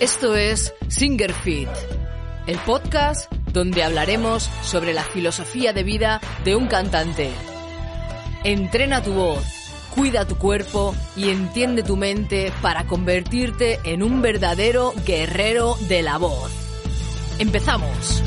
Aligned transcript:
Esto 0.00 0.36
es 0.36 0.74
Singer 0.88 1.32
Fit, 1.32 1.68
el 2.46 2.58
podcast 2.58 3.32
donde 3.52 3.84
hablaremos 3.84 4.50
sobre 4.62 4.92
la 4.92 5.02
filosofía 5.02 5.72
de 5.72 5.82
vida 5.82 6.20
de 6.44 6.56
un 6.56 6.66
cantante. 6.66 7.30
Entrena 8.42 9.02
tu 9.02 9.14
voz, 9.14 9.44
cuida 9.94 10.26
tu 10.26 10.36
cuerpo 10.36 10.94
y 11.16 11.30
entiende 11.30 11.82
tu 11.82 11.96
mente 11.96 12.52
para 12.60 12.86
convertirte 12.86 13.80
en 13.84 14.02
un 14.02 14.20
verdadero 14.20 14.92
guerrero 15.06 15.76
de 15.88 16.02
la 16.02 16.18
voz. 16.18 16.50
Empezamos. 17.38 18.22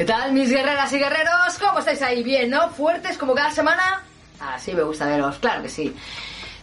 ¿Qué 0.00 0.06
tal 0.06 0.32
mis 0.32 0.48
guerreras 0.48 0.90
y 0.94 0.98
guerreros? 0.98 1.58
¿Cómo 1.60 1.80
estáis 1.80 2.00
ahí? 2.00 2.22
¿Bien, 2.22 2.48
no? 2.48 2.70
¿Fuertes 2.70 3.18
como 3.18 3.34
cada 3.34 3.50
semana? 3.50 4.02
Así 4.40 4.72
me 4.72 4.82
gusta 4.82 5.04
veros, 5.04 5.38
claro 5.40 5.60
que 5.60 5.68
sí. 5.68 5.94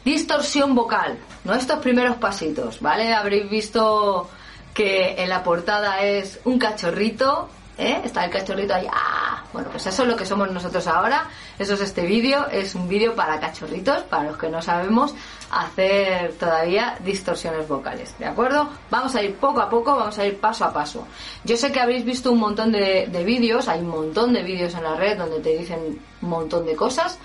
Distorsión 0.04 0.74
vocal, 0.74 1.20
no 1.44 1.54
estos 1.54 1.78
primeros 1.78 2.16
pasitos, 2.16 2.82
¿vale? 2.82 3.14
Habréis 3.14 3.48
visto 3.48 4.28
que 4.74 5.22
en 5.22 5.30
la 5.30 5.44
portada 5.44 6.00
es 6.02 6.40
un 6.46 6.58
cachorrito, 6.58 7.48
¿eh? 7.78 8.02
Está 8.04 8.26
el 8.26 8.32
cachorrito 8.32 8.74
ahí, 8.74 8.88
¡ah! 8.92 9.17
Bueno, 9.58 9.72
pues 9.72 9.88
eso 9.88 10.04
es 10.04 10.08
lo 10.08 10.16
que 10.16 10.24
somos 10.24 10.52
nosotros 10.52 10.86
ahora, 10.86 11.32
eso 11.58 11.74
es 11.74 11.82
este 11.82 12.06
vídeo, 12.06 12.48
es 12.52 12.76
un 12.76 12.88
vídeo 12.88 13.16
para 13.16 13.40
cachorritos, 13.40 14.04
para 14.04 14.26
los 14.26 14.38
que 14.38 14.50
no 14.50 14.62
sabemos 14.62 15.16
hacer 15.50 16.34
todavía 16.34 16.96
distorsiones 17.04 17.68
vocales, 17.68 18.14
¿de 18.20 18.26
acuerdo? 18.26 18.70
Vamos 18.92 19.16
a 19.16 19.24
ir 19.24 19.34
poco 19.38 19.60
a 19.60 19.68
poco, 19.68 19.96
vamos 19.96 20.20
a 20.20 20.28
ir 20.28 20.38
paso 20.38 20.64
a 20.64 20.72
paso. 20.72 21.08
Yo 21.44 21.58
sé 21.58 21.72
que 21.72 21.80
habréis 21.80 22.06
visto 22.06 22.32
un 22.32 22.38
montón 22.38 22.72
de, 22.72 23.08
de 23.12 23.24
vídeos, 23.24 23.68
hay 23.68 23.80
un 23.80 23.90
montón 23.90 24.32
de 24.32 24.44
vídeos 24.44 24.76
en 24.76 24.84
la 24.84 24.94
red 24.94 25.18
donde 25.18 25.40
te 25.40 25.58
dicen 25.58 26.00
un 26.22 26.30
montón 26.30 26.64
de 26.68 26.76
cosas 26.76 27.18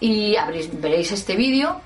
y 0.00 0.34
habréis, 0.36 0.80
veréis 0.80 1.12
este 1.12 1.36
vídeo 1.36 1.82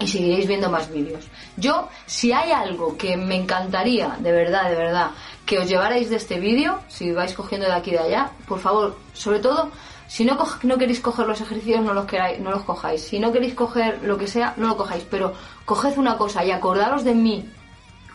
y 0.00 0.08
seguiréis 0.08 0.46
viendo 0.46 0.70
más 0.70 0.90
vídeos. 0.90 1.26
Yo, 1.58 1.88
si 2.06 2.32
hay 2.32 2.52
algo 2.52 2.96
que 2.96 3.16
me 3.16 3.36
encantaría, 3.36 4.16
de 4.18 4.32
verdad, 4.32 4.70
de 4.70 4.76
verdad, 4.76 5.10
que 5.46 5.58
os 5.58 5.68
llevarais 5.68 6.08
de 6.08 6.16
este 6.16 6.40
vídeo, 6.40 6.80
si 6.88 7.12
vais 7.12 7.34
cogiendo 7.34 7.66
de 7.66 7.74
aquí 7.74 7.90
y 7.90 7.94
de 7.94 8.00
allá, 8.00 8.30
por 8.48 8.60
favor, 8.60 8.96
sobre 9.12 9.40
todo, 9.40 9.70
si 10.06 10.24
no, 10.24 10.38
no 10.62 10.78
queréis 10.78 11.00
coger 11.00 11.26
los 11.26 11.40
ejercicios, 11.40 11.84
no 11.84 11.94
los, 11.94 12.06
queráis, 12.06 12.38
no 12.40 12.50
los 12.50 12.62
cojáis. 12.62 13.02
Si 13.02 13.18
no 13.18 13.32
queréis 13.32 13.54
coger 13.54 14.02
lo 14.02 14.18
que 14.18 14.26
sea, 14.26 14.54
no 14.56 14.68
lo 14.68 14.76
cojáis. 14.76 15.04
Pero 15.10 15.34
coged 15.64 15.98
una 15.98 16.16
cosa 16.16 16.44
y 16.44 16.50
acordaros 16.50 17.04
de 17.04 17.14
mí 17.14 17.50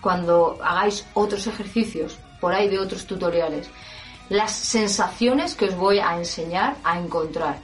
cuando 0.02 0.58
hagáis 0.64 1.06
otros 1.14 1.46
ejercicios 1.48 2.18
por 2.40 2.54
ahí 2.54 2.70
de 2.70 2.80
otros 2.80 3.06
tutoriales. 3.06 3.70
Las 4.30 4.52
sensaciones 4.52 5.56
que 5.56 5.66
os 5.66 5.76
voy 5.76 6.00
a 6.00 6.16
enseñar 6.16 6.76
a 6.84 7.00
encontrar. 7.00 7.58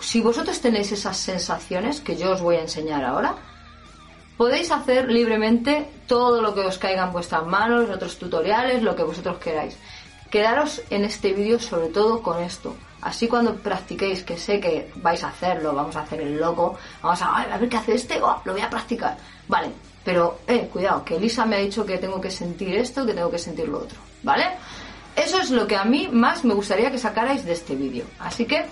Si 0.00 0.20
vosotros 0.20 0.60
tenéis 0.60 0.92
esas 0.92 1.16
sensaciones 1.16 2.00
que 2.00 2.16
yo 2.16 2.32
os 2.32 2.42
voy 2.42 2.56
a 2.56 2.62
enseñar 2.62 3.04
ahora, 3.04 3.36
Podéis 4.38 4.70
hacer 4.70 5.10
libremente 5.10 5.90
todo 6.06 6.40
lo 6.40 6.54
que 6.54 6.60
os 6.60 6.78
caiga 6.78 7.04
en 7.04 7.12
vuestras 7.12 7.44
manos, 7.44 7.90
otros 7.90 8.16
tutoriales, 8.18 8.84
lo 8.84 8.94
que 8.94 9.02
vosotros 9.02 9.38
queráis. 9.38 9.76
Quedaros 10.30 10.80
en 10.90 11.04
este 11.04 11.32
vídeo 11.32 11.58
sobre 11.58 11.88
todo 11.88 12.22
con 12.22 12.40
esto. 12.40 12.76
Así 13.02 13.26
cuando 13.26 13.56
practiquéis, 13.56 14.22
que 14.22 14.36
sé 14.36 14.60
que 14.60 14.92
vais 14.94 15.24
a 15.24 15.28
hacerlo, 15.28 15.74
vamos 15.74 15.96
a 15.96 16.02
hacer 16.02 16.20
el 16.20 16.38
loco, 16.38 16.78
vamos 17.02 17.20
a, 17.20 17.58
ver 17.58 17.68
qué 17.68 17.76
hace 17.76 17.94
este, 17.96 18.22
oh, 18.22 18.40
lo 18.44 18.52
voy 18.52 18.62
a 18.62 18.70
practicar. 18.70 19.16
Vale, 19.48 19.72
pero, 20.04 20.38
eh, 20.46 20.68
cuidado, 20.72 21.04
que 21.04 21.16
Elisa 21.16 21.44
me 21.44 21.56
ha 21.56 21.58
dicho 21.58 21.84
que 21.84 21.98
tengo 21.98 22.20
que 22.20 22.30
sentir 22.30 22.76
esto, 22.76 23.04
que 23.04 23.14
tengo 23.14 23.30
que 23.30 23.38
sentir 23.38 23.68
lo 23.68 23.78
otro, 23.78 23.98
¿vale? 24.22 24.46
Eso 25.16 25.40
es 25.40 25.50
lo 25.50 25.66
que 25.66 25.76
a 25.76 25.84
mí 25.84 26.08
más 26.12 26.44
me 26.44 26.54
gustaría 26.54 26.92
que 26.92 26.98
sacarais 26.98 27.44
de 27.44 27.52
este 27.54 27.74
vídeo. 27.74 28.04
Así 28.20 28.44
que 28.44 28.64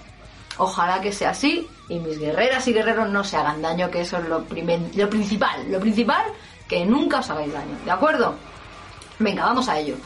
Ojalá 0.58 1.00
que 1.00 1.12
sea 1.12 1.30
así 1.30 1.66
y 1.88 1.98
mis 1.98 2.18
guerreras 2.18 2.66
y 2.68 2.72
guerreros 2.72 3.08
no 3.10 3.22
se 3.24 3.36
hagan 3.36 3.62
daño, 3.62 3.90
que 3.90 4.00
eso 4.00 4.18
es 4.18 4.28
lo, 4.28 4.40
lo 4.40 5.10
principal. 5.10 5.70
Lo 5.70 5.80
principal, 5.80 6.24
que 6.68 6.84
nunca 6.84 7.20
os 7.20 7.30
hagáis 7.30 7.52
daño, 7.52 7.76
¿de 7.84 7.90
acuerdo? 7.90 8.34
Venga, 9.18 9.44
vamos 9.44 9.68
a 9.68 9.78
ello. 9.78 9.96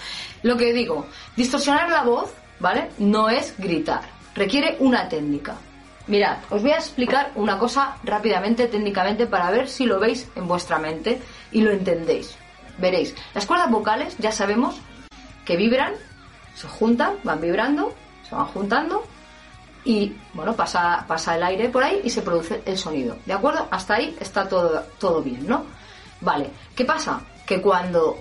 Lo 0.43 0.57
que 0.57 0.73
digo, 0.73 1.07
distorsionar 1.37 1.91
la 1.91 2.03
voz, 2.03 2.33
¿vale? 2.59 2.91
No 2.99 3.29
es 3.29 3.55
gritar, 3.59 4.03
requiere 4.35 4.77
una 4.81 5.09
técnica. 5.09 5.57
Mirad, 6.07 6.39
os 6.51 6.63
voy 6.63 6.73
a 6.73 6.77
explicar 6.77 7.31
una 7.35 7.59
cosa 7.59 7.97
rápidamente, 8.05 8.67
técnicamente, 8.67 9.27
para 9.27 9.51
ver 9.51 9.69
si 9.69 9.87
lo 9.87 10.01
veis 10.01 10.29
en 10.35 10.49
vuestra 10.49 10.79
mente 10.79 11.21
y 11.53 11.61
lo 11.61 11.71
entendéis. 11.71 12.37
Veréis, 12.79 13.15
las 13.35 13.47
cuerdas 13.47 13.71
vocales 13.71 14.17
ya 14.19 14.33
sabemos 14.33 14.77
que 15.45 15.57
vibran, 15.57 15.93
se 16.55 16.67
juntan, 16.67 17.15
van 17.23 17.41
vibrando, 17.41 17.95
se 18.29 18.35
van 18.35 18.47
juntando 18.47 19.05
y 19.85 20.15
bueno, 20.35 20.55
pasa, 20.55 21.05
pasa 21.07 21.37
el 21.37 21.43
aire 21.43 21.69
por 21.69 21.83
ahí 21.83 22.01
y 22.05 22.11
se 22.11 22.23
produce 22.23 22.63
el 22.65 22.77
sonido. 22.77 23.17
¿De 23.25 23.33
acuerdo? 23.33 23.67
Hasta 23.71 23.95
ahí 23.95 24.17
está 24.21 24.49
todo, 24.49 24.83
todo 24.99 25.23
bien, 25.23 25.47
¿no? 25.47 25.65
Vale, 26.21 26.51
¿qué 26.75 26.85
pasa? 26.85 27.21
Que 27.47 27.61
cuando 27.61 28.19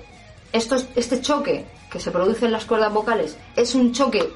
este 0.52 1.22
choque 1.22 1.66
que 1.92 2.00
se 2.00 2.12
produce 2.12 2.46
en 2.46 2.52
las 2.52 2.66
cuerdas 2.66 2.94
vocales 2.94 3.38
es 3.56 3.76
un 3.76 3.92
choque 3.92 4.32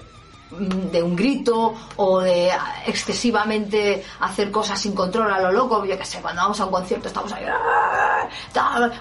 de 0.60 1.02
un 1.02 1.16
grito 1.16 1.74
o 1.96 2.22
de 2.22 2.52
excesivamente 2.86 4.04
hacer 4.20 4.52
cosas 4.52 4.80
sin 4.80 4.94
control 4.94 5.32
a 5.32 5.40
lo 5.40 5.52
loco, 5.52 5.86
yo 5.86 5.98
que 5.98 6.06
sé, 6.06 6.22
cuando 6.22 6.42
vamos 6.42 6.60
a 6.60 6.66
un 6.66 6.72
concierto 6.72 7.08
estamos 7.08 7.32
ahí, 7.34 7.46
¡ah! 7.48 8.30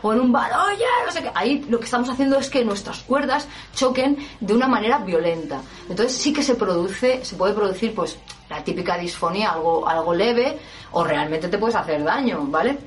o 0.03 0.13
en 0.13 0.21
un 0.21 0.33
bar, 0.33 0.51
oye, 0.67 0.85
no 1.05 1.13
sé 1.13 1.23
qué, 1.23 1.31
ahí 1.35 1.65
lo 1.69 1.79
que 1.79 1.85
estamos 1.85 2.09
haciendo 2.09 2.39
es 2.39 2.51
que 2.51 2.65
nuestras 2.65 3.01
cuerdas 3.01 3.47
choquen 3.75 4.17
de 4.41 4.55
una 4.55 4.69
manera 4.69 4.99
violenta. 4.99 5.61
Entonces 5.89 6.17
sí 6.17 6.33
que 6.33 6.43
se 6.43 6.55
produce, 6.55 7.25
se 7.25 7.37
puede 7.37 7.55
producir 7.55 7.95
pues 7.95 8.19
la 8.49 8.63
típica 8.63 8.99
disfonía, 8.99 9.53
algo, 9.53 9.89
algo 9.89 10.15
leve, 10.15 10.59
o 10.93 11.05
realmente 11.05 11.49
te 11.49 11.59
puedes 11.59 11.77
hacer 11.77 12.03
daño, 12.05 12.45
¿vale? 12.47 12.79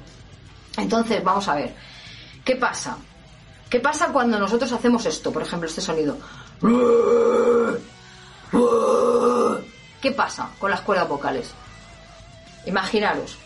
Entonces, 0.77 1.23
vamos 1.23 1.47
a 1.47 1.55
ver, 1.55 1.73
¿qué 2.43 2.55
pasa? 2.55 2.97
¿Qué 3.69 3.79
pasa 3.79 4.09
cuando 4.13 4.37
nosotros 4.37 4.71
hacemos 4.71 5.05
esto, 5.05 5.31
por 5.31 5.41
ejemplo, 5.41 5.67
este 5.67 5.81
sonido? 5.81 6.17
¿Qué 10.05 10.11
pasa 10.11 10.51
con 10.59 10.69
las 10.69 10.81
cuerdas 10.81 11.09
vocales? 11.09 11.51
Imaginaros, 12.67 13.39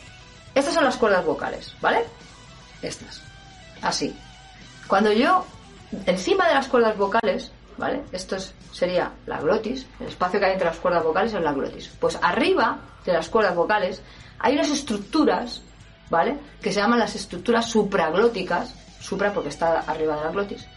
estas 0.54 0.74
son 0.74 0.84
las 0.84 0.98
cuerdas 0.98 1.24
vocales, 1.26 1.74
¿vale? 1.80 2.04
Estas, 2.82 3.22
así. 3.82 4.14
Cuando 4.86 5.14
yo, 5.14 5.46
encima 6.06 6.50
de 6.50 6.56
las 6.56 6.68
cuerdas 6.68 6.98
vocales, 6.98 7.54
¿vale? 7.78 8.04
Esto 8.12 8.36
sería 8.74 9.14
la 9.26 9.40
glotis, 9.40 9.88
el 10.02 10.08
espacio 10.08 10.38
que 10.38 10.48
hay 10.48 10.52
entre 10.52 10.68
las 10.68 10.76
cuerdas 10.80 11.02
vocales 11.02 11.34
es 11.34 11.42
la 11.42 11.54
glotis. 11.54 11.96
Pues 11.98 12.20
arriba 12.22 12.78
de 13.06 13.14
las 13.14 13.30
cuerdas 13.30 13.56
vocales 13.56 14.02
hay 14.40 14.56
unas 14.56 14.70
estructuras, 14.70 15.62
¿vale? 16.10 16.38
Que 16.62 16.74
se 16.74 16.82
llaman 16.82 17.00
las 17.00 17.16
estructuras 17.16 17.70
supraglóticas, 17.70 18.76
supra 19.00 19.32
porque 19.32 19.48
está 19.48 19.80
arriba 19.88 20.18
de 20.18 20.24
la 20.26 20.32
glotis, 20.32 20.68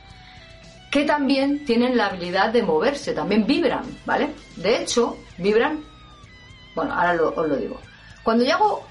que 0.93 1.05
también 1.07 1.65
tienen 1.65 1.97
la 1.97 2.09
habilidad 2.09 2.53
de 2.53 2.63
moverse, 2.63 3.15
también 3.15 3.47
vibran, 3.47 3.83
¿vale? 4.05 4.35
De 4.57 4.83
hecho, 4.83 5.17
vibran, 5.39 5.83
bueno, 6.75 6.93
ahora 6.93 7.19
os 7.35 7.49
lo 7.49 7.57
digo. 7.57 7.81
Cuando 8.23 8.45
yo 8.45 8.55
hago 8.55 8.87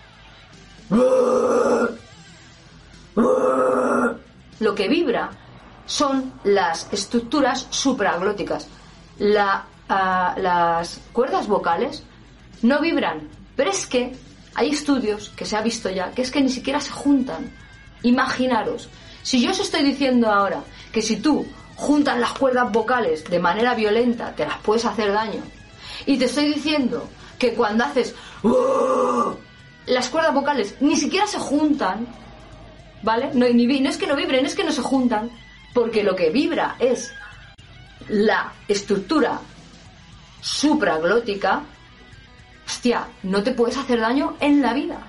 lo 4.60 4.76
que 4.76 4.88
vibra 4.88 5.30
son 5.86 6.34
las 6.44 6.92
estructuras 6.92 7.68
supraglóticas. 7.70 8.68
Ah, 9.88 10.34
las 10.38 11.02
cuerdas 11.14 11.48
vocales 11.48 12.04
no 12.64 12.80
vibran, 12.80 13.30
pero 13.56 13.70
es 13.70 13.86
que 13.86 14.16
hay 14.56 14.70
estudios 14.70 15.30
que 15.36 15.46
se 15.46 15.56
ha 15.56 15.62
visto 15.62 15.90
ya 15.90 16.12
que 16.12 16.24
es 16.24 16.32
que 16.32 16.42
ni 16.42 16.50
siquiera 16.50 16.82
se 16.82 16.90
juntan. 16.90 17.52
Imaginaros, 18.02 18.90
si 19.22 19.40
yo 19.40 19.52
os 19.52 19.60
estoy 19.60 19.84
diciendo 19.84 20.32
ahora 20.32 20.64
que 20.92 21.04
si 21.04 21.18
tú 21.18 21.46
juntan 21.82 22.22
las 22.22 22.34
cuerdas 22.34 22.72
vocales 22.72 23.24
de 23.24 23.40
manera 23.40 23.74
violenta, 23.74 24.36
te 24.36 24.46
las 24.46 24.60
puedes 24.60 24.86
hacer 24.86 25.12
daño. 25.12 25.42
Y 26.06 26.18
te 26.18 26.26
estoy 26.26 26.54
diciendo 26.54 27.10
que 27.40 27.54
cuando 27.56 27.84
haces 27.84 28.14
las 29.88 30.10
cuerdas 30.10 30.34
vocales 30.34 30.76
ni 30.80 30.96
siquiera 30.96 31.26
se 31.26 31.40
juntan, 31.40 32.08
¿vale? 33.02 33.32
No, 33.34 33.48
no 33.50 33.90
es 33.90 33.98
que 33.98 34.06
no 34.06 34.16
vibren, 34.16 34.46
es 34.46 34.54
que 34.54 34.64
no 34.64 34.72
se 34.72 34.84
juntan, 34.84 35.32
porque 35.74 36.04
lo 36.04 36.16
que 36.16 36.30
vibra 36.30 36.76
es 36.78 37.12
la 38.08 38.54
estructura 38.68 39.40
supraglótica. 40.40 41.64
Hostia, 42.64 43.08
no 43.24 43.42
te 43.42 43.54
puedes 43.54 43.78
hacer 43.78 44.00
daño 44.00 44.38
en 44.40 44.62
la 44.62 44.74
vida. 44.74 45.00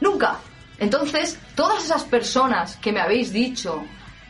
Nunca. 0.00 0.38
Entonces, 0.78 1.38
todas 1.54 1.84
esas 1.84 2.04
personas 2.04 2.76
que 2.76 2.92
me 2.92 3.00
habéis 3.00 3.30
dicho 3.30 3.84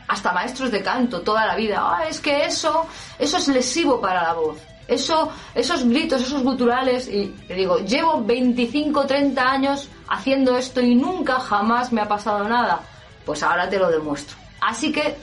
hasta 0.09 0.33
maestros 0.33 0.71
de 0.71 0.83
canto 0.83 1.21
toda 1.23 1.47
la 1.47 1.57
vida, 1.57 1.81
ah, 1.81 2.07
es 2.09 2.21
que 2.21 2.45
eso, 2.45 2.87
eso 3.19 3.37
es 3.37 3.49
lesivo 3.49 4.01
para 4.01 4.23
la 4.23 4.33
voz. 4.35 4.59
Eso, 4.89 5.33
esos 5.55 5.85
gritos, 5.85 6.23
esos 6.23 6.43
guturales, 6.43 7.09
y 7.09 7.35
le 7.49 7.55
digo, 7.57 7.79
llevo 7.79 8.23
25, 8.25 9.05
30 9.07 9.43
años 9.43 9.89
haciendo 10.09 10.57
esto 10.57 10.81
y 10.81 10.95
nunca 10.95 11.41
jamás 11.41 11.93
me 11.93 12.01
ha 12.01 12.09
pasado 12.09 12.49
nada. 12.49 12.81
Pues 13.25 13.43
ahora 13.43 13.69
te 13.69 13.79
lo 13.79 13.91
demuestro. 13.91 14.37
Así 14.61 14.93
que 14.93 15.17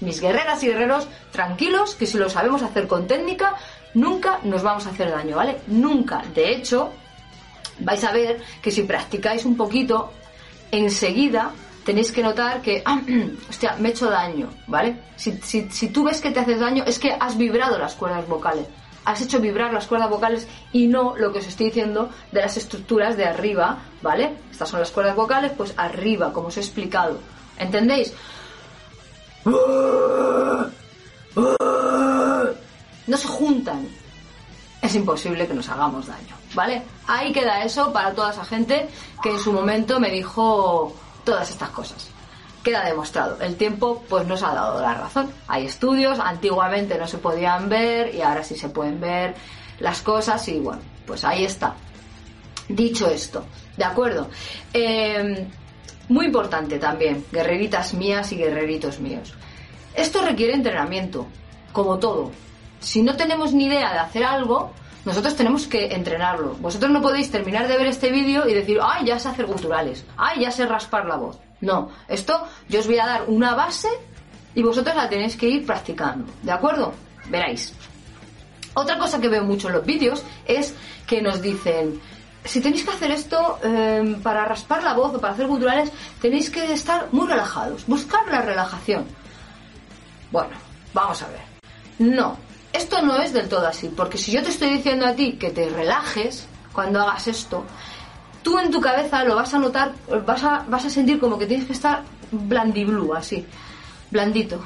mis 0.00 0.20
guerreras 0.20 0.62
y 0.62 0.68
guerreros, 0.68 1.06
tranquilos, 1.30 1.94
que 1.94 2.06
si 2.06 2.16
lo 2.16 2.30
sabemos 2.30 2.62
hacer 2.62 2.88
con 2.88 3.06
técnica, 3.06 3.56
nunca 3.92 4.40
nos 4.42 4.62
vamos 4.62 4.86
a 4.86 4.90
hacer 4.90 5.10
daño, 5.10 5.36
¿vale? 5.36 5.58
Nunca. 5.66 6.22
De 6.34 6.52
hecho, 6.52 6.90
vais 7.80 8.02
a 8.04 8.12
ver 8.12 8.40
que 8.62 8.70
si 8.70 8.84
practicáis 8.84 9.44
un 9.44 9.56
poquito, 9.56 10.12
enseguida 10.70 11.52
tenéis 11.84 12.12
que 12.12 12.22
notar 12.22 12.62
que, 12.62 12.82
hostia, 13.48 13.76
me 13.78 13.88
he 13.88 13.92
hecho 13.92 14.10
daño, 14.10 14.50
¿vale? 14.66 14.96
Si, 15.16 15.32
si, 15.42 15.88
tú 15.88 16.04
ves 16.04 16.20
que 16.20 16.30
te 16.30 16.40
haces 16.40 16.60
daño, 16.60 16.84
es 16.86 16.98
que 16.98 17.16
has 17.18 17.36
vibrado 17.36 17.78
las 17.78 17.94
cuerdas 17.94 18.26
vocales. 18.26 18.66
Has 19.04 19.22
hecho 19.22 19.40
vibrar 19.40 19.72
las 19.72 19.86
cuerdas 19.86 20.10
vocales 20.10 20.46
y 20.72 20.86
no 20.86 21.16
lo 21.16 21.32
que 21.32 21.38
os 21.38 21.46
estoy 21.46 21.66
diciendo 21.66 22.10
de 22.32 22.42
las 22.42 22.56
estructuras 22.56 23.16
de 23.16 23.24
arriba, 23.24 23.78
¿vale? 24.02 24.36
Estas 24.50 24.68
son 24.68 24.80
las 24.80 24.90
cuerdas 24.90 25.16
vocales, 25.16 25.52
pues 25.56 25.72
arriba, 25.76 26.32
como 26.32 26.48
os 26.48 26.56
he 26.58 26.60
explicado. 26.60 27.18
¿Entendéis? 27.58 28.12
No 29.44 30.70
se 33.16 33.26
juntan. 33.26 33.88
Es 34.82 34.94
imposible 34.94 35.46
que 35.46 35.54
nos 35.54 35.68
hagamos 35.68 36.06
daño, 36.06 36.36
¿vale? 36.54 36.82
Ahí 37.06 37.32
queda 37.32 37.64
eso 37.64 37.92
para 37.92 38.14
toda 38.14 38.30
esa 38.30 38.44
gente 38.44 38.88
que 39.22 39.30
en 39.30 39.38
su 39.38 39.52
momento 39.52 40.00
me 40.00 40.10
dijo 40.10 40.94
todas 41.24 41.50
estas 41.50 41.70
cosas. 41.70 42.08
Queda 42.62 42.84
demostrado. 42.84 43.40
El 43.40 43.56
tiempo 43.56 44.04
pues 44.08 44.26
nos 44.26 44.42
ha 44.42 44.54
dado 44.54 44.80
la 44.80 44.94
razón. 44.94 45.30
Hay 45.48 45.66
estudios, 45.66 46.18
antiguamente 46.18 46.98
no 46.98 47.06
se 47.06 47.18
podían 47.18 47.68
ver 47.68 48.14
y 48.14 48.20
ahora 48.20 48.44
sí 48.44 48.54
se 48.56 48.68
pueden 48.68 49.00
ver 49.00 49.34
las 49.78 50.02
cosas 50.02 50.46
y 50.48 50.58
bueno, 50.58 50.82
pues 51.06 51.24
ahí 51.24 51.44
está. 51.44 51.74
Dicho 52.68 53.08
esto, 53.08 53.44
¿de 53.76 53.84
acuerdo? 53.84 54.28
Em, 54.72 55.48
muy 56.08 56.26
importante 56.26 56.78
también, 56.78 57.24
guerreritas 57.32 57.94
mías 57.94 58.30
y 58.32 58.36
guerreritos 58.36 59.00
míos. 59.00 59.34
Esto 59.94 60.22
requiere 60.22 60.54
entrenamiento, 60.54 61.26
como 61.72 61.98
todo. 61.98 62.30
Si 62.78 63.02
no 63.02 63.16
tenemos 63.16 63.52
ni 63.52 63.66
idea 63.66 63.92
de 63.92 63.98
hacer 63.98 64.24
algo, 64.24 64.72
nosotros 65.04 65.34
tenemos 65.34 65.66
que 65.66 65.94
entrenarlo. 65.94 66.54
Vosotros 66.56 66.90
no 66.90 67.00
podéis 67.00 67.30
terminar 67.30 67.68
de 67.68 67.76
ver 67.76 67.86
este 67.86 68.10
vídeo 68.10 68.48
y 68.48 68.54
decir, 68.54 68.78
ay, 68.82 69.06
ya 69.06 69.18
sé 69.18 69.28
hacer 69.28 69.46
culturales, 69.46 70.04
ay, 70.16 70.40
ya 70.40 70.50
sé 70.50 70.66
raspar 70.66 71.06
la 71.06 71.16
voz. 71.16 71.38
No, 71.60 71.90
esto 72.08 72.46
yo 72.68 72.80
os 72.80 72.86
voy 72.86 72.98
a 72.98 73.06
dar 73.06 73.24
una 73.28 73.54
base 73.54 73.88
y 74.54 74.62
vosotros 74.62 74.96
la 74.96 75.08
tenéis 75.08 75.36
que 75.36 75.48
ir 75.48 75.66
practicando, 75.66 76.32
¿de 76.42 76.52
acuerdo? 76.52 76.92
Veráis. 77.28 77.72
Otra 78.74 78.98
cosa 78.98 79.20
que 79.20 79.28
veo 79.28 79.44
mucho 79.44 79.68
en 79.68 79.74
los 79.74 79.84
vídeos 79.84 80.24
es 80.46 80.74
que 81.06 81.20
nos 81.20 81.42
dicen, 81.42 82.00
si 82.44 82.60
tenéis 82.60 82.84
que 82.84 82.90
hacer 82.90 83.10
esto 83.10 83.58
em, 83.62 84.20
para 84.22 84.44
raspar 84.44 84.82
la 84.82 84.94
voz 84.94 85.14
o 85.14 85.20
para 85.20 85.34
hacer 85.34 85.46
culturales, 85.46 85.92
tenéis 86.20 86.50
que 86.50 86.72
estar 86.72 87.08
muy 87.12 87.26
relajados, 87.26 87.86
buscar 87.86 88.26
la 88.30 88.42
relajación. 88.42 89.04
Bueno, 90.30 90.50
vamos 90.94 91.20
a 91.22 91.28
ver. 91.28 91.40
No, 91.98 92.38
esto 92.72 93.02
no 93.02 93.20
es 93.20 93.32
del 93.32 93.48
todo 93.48 93.66
así, 93.66 93.88
porque 93.88 94.18
si 94.18 94.32
yo 94.32 94.42
te 94.42 94.50
estoy 94.50 94.70
diciendo 94.70 95.06
a 95.06 95.14
ti 95.14 95.32
que 95.32 95.50
te 95.50 95.68
relajes 95.68 96.46
cuando 96.72 97.00
hagas 97.00 97.26
esto, 97.26 97.64
tú 98.42 98.58
en 98.58 98.70
tu 98.70 98.80
cabeza 98.80 99.24
lo 99.24 99.34
vas 99.34 99.52
a 99.54 99.58
notar, 99.58 99.92
vas 100.24 100.44
a, 100.44 100.64
vas 100.68 100.84
a 100.84 100.90
sentir 100.90 101.18
como 101.18 101.38
que 101.38 101.46
tienes 101.46 101.66
que 101.66 101.72
estar 101.72 102.02
blandiblue, 102.30 103.16
así, 103.16 103.44
blandito. 104.10 104.60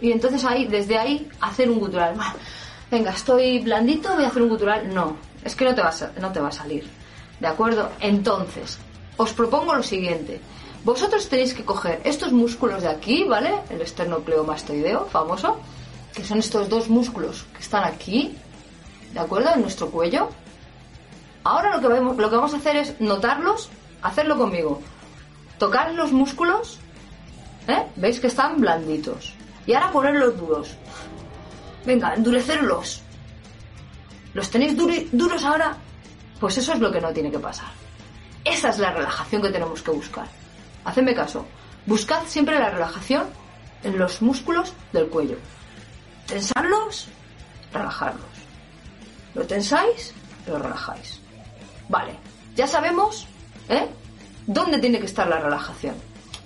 Y 0.00 0.12
entonces 0.12 0.44
ahí, 0.44 0.66
desde 0.66 0.96
ahí, 0.98 1.28
hacer 1.40 1.70
un 1.70 1.78
gutural. 1.78 2.16
Venga, 2.90 3.10
estoy 3.10 3.58
blandito, 3.58 4.14
voy 4.14 4.24
a 4.24 4.28
hacer 4.28 4.42
un 4.42 4.48
gutural. 4.48 4.92
No, 4.94 5.16
es 5.44 5.54
que 5.54 5.66
no 5.66 5.74
te, 5.74 5.82
va 5.82 5.90
a, 5.90 6.20
no 6.20 6.32
te 6.32 6.40
va 6.40 6.48
a 6.48 6.52
salir. 6.52 6.88
¿De 7.38 7.46
acuerdo? 7.46 7.90
Entonces, 8.00 8.78
os 9.18 9.32
propongo 9.32 9.74
lo 9.74 9.82
siguiente. 9.82 10.40
Vosotros 10.82 11.28
tenéis 11.28 11.52
que 11.52 11.64
coger 11.64 12.00
estos 12.04 12.32
músculos 12.32 12.82
de 12.82 12.88
aquí, 12.88 13.24
¿vale? 13.24 13.52
El 13.68 13.82
esternocleomastoideo, 13.82 15.06
famoso 15.06 15.60
que 16.14 16.24
son 16.24 16.38
estos 16.38 16.68
dos 16.68 16.88
músculos 16.88 17.46
que 17.54 17.60
están 17.60 17.84
aquí, 17.84 18.36
¿de 19.12 19.20
acuerdo? 19.20 19.50
En 19.54 19.62
nuestro 19.62 19.90
cuello. 19.90 20.30
Ahora 21.44 21.76
lo 21.76 21.80
que, 21.80 21.88
vemos, 21.88 22.16
lo 22.16 22.28
que 22.28 22.36
vamos 22.36 22.54
a 22.54 22.58
hacer 22.58 22.76
es 22.76 23.00
notarlos, 23.00 23.70
hacerlo 24.02 24.36
conmigo. 24.36 24.80
Tocar 25.58 25.92
los 25.94 26.12
músculos, 26.12 26.78
¿eh? 27.68 27.86
¿Veis 27.96 28.20
que 28.20 28.26
están 28.26 28.60
blanditos? 28.60 29.34
Y 29.66 29.74
ahora 29.74 29.92
ponerlos 29.92 30.38
duros. 30.38 30.76
Venga, 31.84 32.14
endurecerlos. 32.14 33.02
¿Los 34.34 34.50
tenéis 34.50 34.76
duros 35.12 35.44
ahora? 35.44 35.76
Pues 36.38 36.56
eso 36.58 36.72
es 36.72 36.80
lo 36.80 36.90
que 36.90 37.00
no 37.00 37.12
tiene 37.12 37.30
que 37.30 37.38
pasar. 37.38 37.68
Esa 38.44 38.70
es 38.70 38.78
la 38.78 38.92
relajación 38.92 39.42
que 39.42 39.50
tenemos 39.50 39.82
que 39.82 39.90
buscar. 39.90 40.26
Hacedme 40.84 41.14
caso. 41.14 41.44
Buscad 41.86 42.24
siempre 42.26 42.58
la 42.58 42.70
relajación 42.70 43.24
en 43.82 43.98
los 43.98 44.22
músculos 44.22 44.72
del 44.92 45.08
cuello. 45.08 45.36
Tensarlos, 46.30 47.08
relajarlos. 47.72 48.30
Lo 49.34 49.44
tensáis, 49.44 50.14
lo 50.46 50.58
relajáis. 50.58 51.20
Vale, 51.88 52.12
ya 52.54 52.66
sabemos, 52.66 53.26
¿eh? 53.68 53.88
¿Dónde 54.46 54.78
tiene 54.78 55.00
que 55.00 55.06
estar 55.06 55.26
la 55.26 55.40
relajación? 55.40 55.96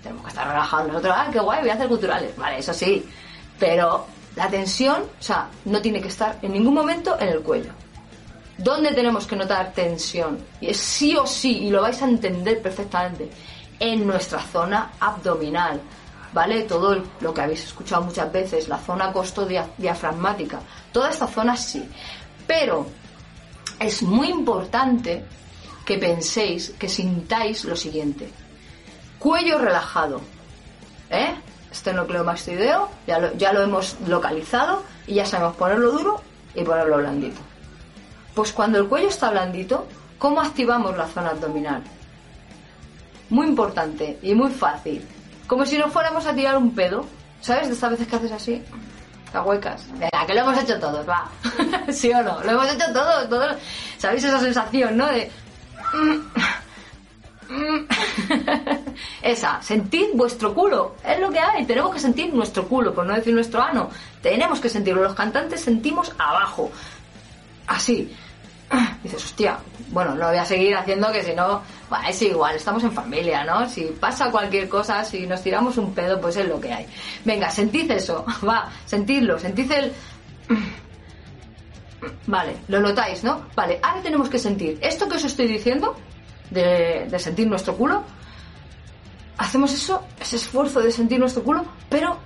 Tenemos 0.02 0.22
que 0.25 0.31
estar 0.31 0.48
relajados 0.48 0.88
nosotros. 0.88 1.14
Ah, 1.16 1.28
qué 1.31 1.38
guay, 1.38 1.60
voy 1.60 1.70
a 1.70 1.75
hacer 1.75 1.88
culturales. 1.88 2.36
Vale, 2.36 2.58
eso 2.58 2.72
sí. 2.72 3.06
Pero 3.58 4.06
la 4.36 4.48
tensión, 4.48 5.02
o 5.02 5.22
sea, 5.22 5.48
no 5.66 5.81
tiene 5.81 6.00
que 6.00 6.08
estar 6.08 6.38
en 6.42 6.52
ningún 6.52 6.75
momento 6.75 7.19
en 7.20 7.28
el 7.28 7.40
cuello. 7.40 7.72
¿Dónde 8.56 8.92
tenemos 8.92 9.26
que 9.26 9.36
notar 9.36 9.72
tensión? 9.72 10.38
Y 10.60 10.69
es 10.69 10.78
sí 10.78 11.16
o 11.16 11.26
sí, 11.26 11.64
y 11.64 11.70
lo 11.70 11.82
vais 11.82 12.00
a 12.02 12.06
entender 12.06 12.62
perfectamente, 12.62 13.28
en 13.81 14.06
nuestra 14.06 14.40
zona 14.40 14.92
abdominal. 15.00 15.81
¿Vale? 16.34 16.64
Todo 16.64 17.00
lo 17.20 17.32
que 17.32 17.40
habéis 17.40 17.64
escuchado 17.64 18.02
muchas 18.02 18.31
veces, 18.31 18.69
la 18.69 18.78
zona 18.78 19.12
costo-diafragmática, 19.12 20.60
toda 20.92 21.08
esta 21.08 21.28
zona 21.28 21.56
sí. 21.56 21.88
Pero 22.46 22.86
es 23.78 24.02
muy 24.02 24.28
importante 24.28 25.25
que 25.86 25.96
penséis, 25.96 26.75
que 26.78 26.88
sintáis 26.88 27.64
lo 27.64 27.76
siguiente. 27.76 28.28
Cuello 29.19 29.58
relajado, 29.58 30.20
¿eh? 31.08 31.34
Esternocleomastoideo, 31.70 32.88
ya 33.06 33.19
lo, 33.19 33.32
ya 33.34 33.52
lo 33.52 33.62
hemos 33.62 33.96
localizado 34.06 34.82
y 35.06 35.14
ya 35.14 35.26
sabemos 35.26 35.56
ponerlo 35.56 35.92
duro 35.92 36.20
y 36.54 36.62
ponerlo 36.62 36.98
blandito. 36.98 37.40
Pues 38.34 38.52
cuando 38.52 38.78
el 38.78 38.88
cuello 38.88 39.08
está 39.08 39.31
blandito, 39.31 39.86
¿cómo 40.19 40.40
activamos 40.40 40.96
la 40.96 41.06
zona 41.06 41.31
abdominal? 41.31 41.82
Muy 43.31 43.46
importante 43.46 44.19
y 44.22 44.34
muy 44.34 44.50
fácil. 44.50 45.06
Como 45.46 45.67
si 45.67 45.79
no 45.79 45.88
fuéramos 45.88 46.26
a 46.26 46.35
tirar 46.35 46.56
un 46.56 46.75
pedo. 46.75 47.06
¿Sabes? 47.41 47.69
De 47.69 47.75
estas 47.75 47.91
veces 47.91 48.08
que 48.08 48.17
haces 48.17 48.32
así. 48.32 48.62
Las 49.35 49.46
huecas. 49.46 49.87
Venga, 49.93 50.26
que 50.26 50.35
lo 50.35 50.41
hemos 50.41 50.62
hecho 50.62 50.81
todos, 50.81 51.06
va. 51.06 51.29
¿Sí 51.93 52.10
o 52.13 52.22
no? 52.22 52.43
Lo 52.43 52.53
hemos 52.53 52.72
hecho 52.72 52.93
todos, 52.93 53.29
todos. 53.29 53.56
¿Sabéis 53.98 54.24
esa 54.24 54.41
sensación, 54.41 54.96
no? 54.96 55.06
De. 55.06 55.31
Esa, 59.22 59.60
sentid 59.63 60.06
vuestro 60.15 60.55
culo, 60.55 60.96
es 61.05 61.20
lo 61.20 61.31
que 61.31 61.39
hay, 61.39 61.65
tenemos 61.67 61.93
que 61.93 62.01
sentir 62.01 62.32
nuestro 62.32 62.67
culo, 62.67 62.94
por 62.94 63.06
no 63.06 63.15
decir 63.15 63.34
nuestro 63.34 63.63
ano, 63.63 63.91
tenemos 64.22 64.60
que 64.60 64.69
sentirlo, 64.69 65.03
los 65.03 65.15
cantantes 65.15 65.60
sentimos 65.60 66.13
abajo, 66.19 66.70
así, 67.67 68.15
dices, 69.02 69.24
hostia, 69.24 69.58
bueno, 69.90 70.14
lo 70.14 70.28
voy 70.28 70.36
a 70.36 70.44
seguir 70.44 70.74
haciendo 70.76 71.12
que 71.12 71.22
si 71.22 71.34
no, 71.34 71.62
es 72.08 72.22
igual, 72.22 72.56
estamos 72.56 72.82
en 72.84 72.93
familia, 72.93 73.44
¿no? 73.44 73.69
Si 73.69 73.84
pasa 73.84 74.31
cualquier 74.31 74.69
cosa, 74.69 75.04
si 75.04 75.26
nos 75.26 75.43
tiramos 75.43 75.76
un 75.78 75.94
pedo, 75.94 76.20
pues 76.20 76.36
es 76.36 76.48
lo 76.48 76.60
que 76.60 76.72
hay. 76.72 76.86
Venga, 77.24 77.50
sentid 77.50 77.90
eso, 77.90 78.24
va, 78.48 78.70
sentidlo, 78.84 79.38
sentid 79.38 79.70
el... 79.72 79.93
Vale, 82.26 82.56
lo 82.69 82.81
notáis, 82.81 83.24
¿no? 83.24 83.46
Vale, 83.54 83.78
ahora 83.82 84.02
tenemos 84.02 84.28
que 84.28 84.38
sentir 84.38 84.78
esto 84.82 85.08
que 85.08 85.16
os 85.16 85.24
estoy 85.24 85.46
diciendo, 85.46 85.96
de, 86.50 87.06
de 87.08 87.19
sentir 87.19 87.46
nuestro 87.46 87.76
culo, 87.76 88.02
hacemos 89.38 89.72
eso, 89.72 90.04
ese 90.20 90.36
esfuerzo 90.36 90.81
de 90.81 90.93
sentir 90.93 91.19
nuestro 91.19 91.43
culo, 91.43 91.64
pero 91.88 92.19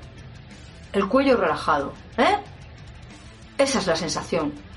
el 0.92 1.08
cuello 1.08 1.36
relajado, 1.36 1.92
¿eh? 2.16 2.36
Esa 3.56 3.78
es 3.80 3.86
la 3.86 3.96
sensación 3.96 4.67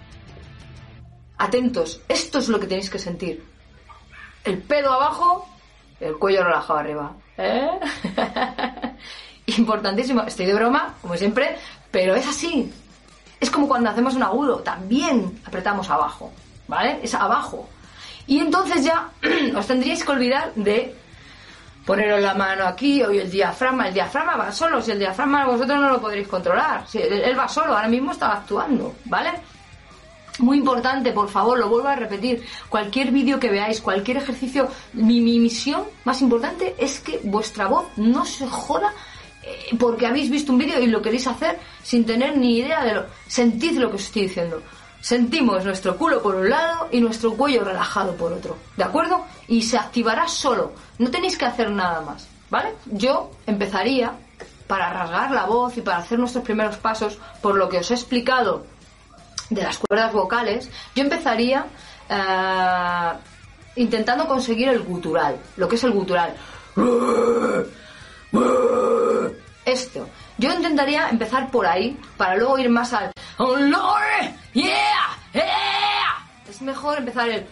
atentos, 1.41 2.01
esto 2.07 2.38
es 2.38 2.50
lo 2.50 2.60
que 2.60 2.67
tenéis 2.67 2.89
que 2.89 3.00
sentir. 3.00 3.43
El 4.43 4.60
pedo 4.60 4.93
abajo, 4.93 5.48
el 6.00 6.15
cuello 6.17 6.43
relajado 6.43 6.79
arriba. 6.79 7.13
¿Eh? 7.38 7.79
Importantísimo, 9.57 10.21
estoy 10.21 10.45
de 10.45 10.53
broma, 10.53 10.93
como 11.01 11.17
siempre, 11.17 11.57
pero 11.89 12.15
es 12.15 12.27
así. 12.27 12.71
Es 13.39 13.50
como 13.50 13.67
cuando 13.67 13.89
hacemos 13.89 14.13
un 14.13 14.21
agudo, 14.21 14.57
también 14.60 15.41
apretamos 15.43 15.89
abajo, 15.89 16.31
¿vale? 16.67 17.00
Es 17.01 17.15
abajo. 17.15 17.67
Y 18.27 18.39
entonces 18.39 18.83
ya 18.83 19.10
os 19.55 19.65
tendríais 19.65 20.03
que 20.03 20.12
olvidar 20.12 20.53
de 20.53 20.95
poneros 21.88 22.21
la 22.21 22.36
mano 22.36 22.67
aquí 22.67 23.01
o 23.01 23.10
el 23.10 23.31
diafragma. 23.31 23.88
El 23.88 23.95
diafragma 23.95 24.36
va 24.36 24.51
solo, 24.51 24.79
si 24.79 24.91
el 24.91 25.00
diafragma 25.00 25.48
vosotros 25.48 25.79
no 25.79 25.89
lo 25.89 26.00
podréis 26.00 26.27
controlar. 26.27 26.88
Si 26.88 27.00
él 27.00 27.38
va 27.38 27.48
solo, 27.48 27.75
ahora 27.75 27.88
mismo 27.88 28.12
está 28.12 28.31
actuando, 28.31 28.93
¿vale? 29.05 29.31
Muy 30.41 30.57
importante, 30.57 31.12
por 31.12 31.29
favor, 31.29 31.60
lo 31.60 31.69
vuelvo 31.69 31.88
a 31.88 31.95
repetir. 31.95 32.43
Cualquier 32.67 33.12
vídeo 33.12 33.39
que 33.39 33.51
veáis, 33.51 33.79
cualquier 33.79 34.17
ejercicio, 34.17 34.67
mi, 34.93 35.21
misión 35.21 35.83
más 36.03 36.19
importante 36.21 36.75
es 36.79 37.00
que 37.00 37.21
vuestra 37.24 37.67
voz 37.67 37.86
no 37.95 38.25
se 38.25 38.48
joda 38.48 38.91
eh, 39.43 39.75
porque 39.79 40.07
habéis 40.07 40.31
visto 40.31 40.51
un 40.51 40.57
vídeo 40.57 40.79
y 40.79 40.88
lo 40.88 41.01
queréis 41.01 41.27
hacer 41.27 41.60
sin 41.83 42.05
tener 42.05 42.38
ni 42.38 42.57
idea 42.57 42.83
de 42.83 42.95
lo... 42.95 43.05
Sentid 43.27 43.77
lo 43.77 43.89
que 43.91 43.98
os 43.98 44.03
estoy 44.03 44.24
diciendo. 44.24 44.63
Sentimos 45.00 45.63
nuestro 45.63 45.95
culo 45.95 46.24
por 46.24 46.36
un 46.36 46.50
lado 46.50 46.88
y 46.91 47.00
nuestro 47.00 47.36
cuello 47.36 47.63
relajado 47.63 48.15
por 48.15 48.33
otro. 48.33 48.57
¿De 48.75 48.83
acuerdo? 48.83 49.25
Y 49.48 49.62
se 49.62 49.77
activará 49.77 50.27
solo. 50.27 50.74
No 50.98 51.12
tenéis 51.12 51.38
que 51.38 51.45
hacer 51.45 51.69
nada 51.69 52.01
más. 52.01 52.27
¿Vale? 52.50 52.74
Yo 52.88 53.29
empezaría 53.45 54.12
para 54.65 54.91
rasgar 54.91 55.31
la 55.31 55.45
voz 55.45 55.77
y 55.77 55.81
para 55.81 55.98
hacer 55.98 56.17
nuestros 56.17 56.43
primeros 56.43 56.77
pasos 56.77 57.19
por 57.41 57.55
lo 57.55 57.69
que 57.69 57.77
os 57.77 57.91
he 57.91 57.93
explicado 57.93 58.65
de 59.51 59.62
las 59.62 59.77
cuerdas 59.77 60.12
vocales, 60.12 60.70
yo 60.96 61.03
empezaría 61.03 61.67
eh, 62.10 63.12
intentando 63.75 64.27
conseguir 64.27 64.70
el 64.70 64.79
gutural, 64.79 65.38
lo 65.58 65.67
que 65.67 65.75
es 65.75 65.84
el 65.84 65.91
gutural. 65.91 66.34
Esto. 69.63 70.08
Yo 70.38 70.51
intentaría 70.51 71.10
empezar 71.10 71.51
por 71.51 71.67
ahí 71.67 72.00
para 72.17 72.36
luego 72.36 72.58
ir 72.58 72.70
más 72.70 72.93
al 72.93 73.12
oh, 73.38 73.58
yeah, 74.53 74.65
yeah. 75.34 75.43
Es 76.50 76.62
mejor 76.62 76.98
empezar 76.98 77.29
el 77.29 77.46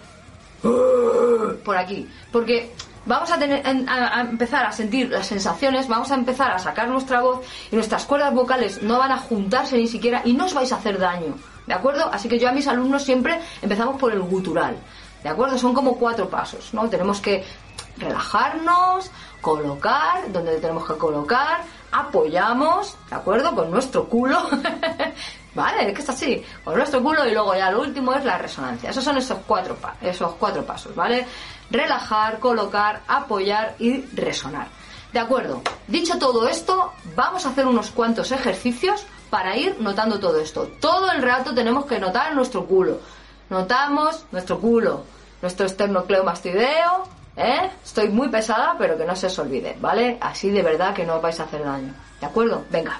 por 1.63 1.77
aquí, 1.77 2.08
porque 2.32 2.74
vamos 3.06 3.32
a, 3.32 3.39
tener, 3.39 3.65
a, 3.65 4.22
empezar 4.22 4.65
a 4.65 4.72
sentir 4.72 5.10
las 5.10 5.27
sensaciones, 5.27 5.88
vamos 5.88 6.12
a 6.12 6.15
empezar 6.15 6.51
a 6.51 6.60
sacar 6.60 6.89
nuestra 6.89 7.22
voz 7.22 7.46
y 7.72 7.75
nuestras 7.75 8.06
cuerdas 8.06 8.34
vocales 8.34 8.84
no 8.84 8.98
van 9.00 9.12
a 9.12 9.18
juntarse 9.18 9.77
ni 9.77 9.88
siquiera 9.88 10.22
y 10.25 10.34
no 10.34 10.46
os 10.46 10.53
vais 10.53 10.72
a 10.74 10.75
hacer 10.75 11.00
daño, 11.00 11.38
¿de 11.69 11.75
acuerdo? 11.75 12.09
Así 12.11 12.27
que 12.27 12.39
yo 12.39 12.49
a 12.49 12.51
mis 12.51 12.67
alumnos 12.67 13.03
siempre 13.03 13.39
empezamos 13.61 13.95
por 13.97 14.11
el 14.11 14.21
gutural, 14.21 14.75
¿de 15.21 15.29
acuerdo? 15.29 15.55
Son 15.55 15.71
como 15.71 15.97
cuatro 15.97 16.27
pasos, 16.27 16.73
¿no? 16.73 16.89
Tenemos 16.89 17.21
que 17.21 17.45
relajarnos, 17.95 19.11
colocar 19.39 20.31
donde 20.31 20.59
tenemos 20.59 20.88
que 20.88 20.95
colocar, 20.97 21.61
apoyamos, 21.91 22.97
¿de 23.11 23.15
acuerdo? 23.15 23.53
Con 23.53 23.69
nuestro 23.69 24.05
culo, 24.09 24.39
¿vale? 25.53 25.89
Es 25.89 25.93
que 25.93 26.01
es 26.01 26.09
así, 26.09 26.43
con 26.63 26.75
nuestro 26.75 27.03
culo 27.03 27.23
y 27.27 27.33
luego 27.33 27.53
ya 27.53 27.69
lo 27.69 27.81
último 27.81 28.15
es 28.15 28.25
la 28.25 28.39
resonancia. 28.39 28.89
Esos 28.89 29.03
son 29.03 29.17
esos 29.17 29.38
cuatro, 29.45 29.77
esos 30.01 30.33
cuatro 30.39 30.65
pasos, 30.65 30.95
¿vale? 30.95 31.27
Relajar, 31.69 32.39
colocar, 32.39 33.03
apoyar 33.07 33.75
y 33.77 34.01
resonar. 34.15 34.69
De 35.13 35.19
acuerdo, 35.19 35.61
dicho 35.88 36.17
todo 36.17 36.47
esto, 36.47 36.93
vamos 37.15 37.45
a 37.45 37.49
hacer 37.49 37.67
unos 37.67 37.91
cuantos 37.91 38.31
ejercicios 38.31 39.05
para 39.29 39.55
ir 39.57 39.77
notando 39.79 40.19
todo 40.19 40.39
esto. 40.39 40.67
Todo 40.79 41.12
el 41.12 41.21
rato 41.21 41.53
tenemos 41.53 41.86
que 41.86 42.00
notar 42.00 42.36
nuestro 42.36 42.65
culo. 42.65 43.00
Notamos 43.50 44.25
nuestro 44.31 44.59
culo, 44.59 45.03
nuestro 45.41 45.65
esternocleomastoideo, 45.65 47.19
¿Eh? 47.41 47.71
Estoy 47.86 48.09
muy 48.09 48.27
pesada, 48.27 48.75
pero 48.77 48.98
que 48.98 49.05
no 49.05 49.15
se 49.15 49.27
os 49.27 49.39
olvide, 49.39 49.77
¿vale? 49.79 50.17
Así 50.19 50.50
de 50.50 50.62
verdad 50.62 50.93
que 50.93 51.05
no 51.05 51.15
os 51.15 51.21
vais 51.21 51.39
a 51.39 51.43
hacer 51.43 51.63
daño. 51.63 51.93
¿De 52.19 52.25
acuerdo? 52.25 52.65
Venga. 52.69 53.00